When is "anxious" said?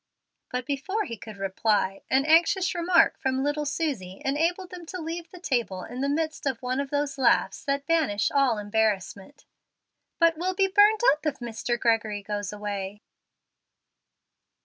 2.25-2.73